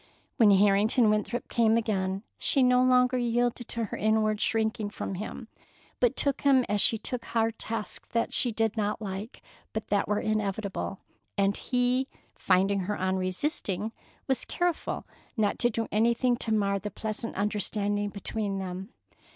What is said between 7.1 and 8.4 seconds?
hard tasks that